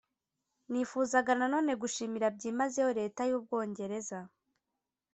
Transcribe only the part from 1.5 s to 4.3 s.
none gushimira byimazeyo leta y'ubwongereza,